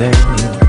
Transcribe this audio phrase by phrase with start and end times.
[0.00, 0.59] there.